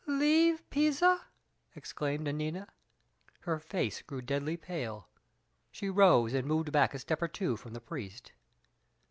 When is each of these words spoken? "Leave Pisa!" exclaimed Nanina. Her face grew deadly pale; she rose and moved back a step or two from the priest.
"Leave 0.07 0.67
Pisa!" 0.71 1.21
exclaimed 1.75 2.25
Nanina. 2.25 2.67
Her 3.41 3.59
face 3.59 4.01
grew 4.01 4.19
deadly 4.23 4.57
pale; 4.57 5.07
she 5.69 5.91
rose 5.91 6.33
and 6.33 6.47
moved 6.47 6.71
back 6.71 6.95
a 6.95 6.97
step 6.97 7.21
or 7.21 7.27
two 7.27 7.55
from 7.55 7.73
the 7.75 7.81
priest. 7.81 8.31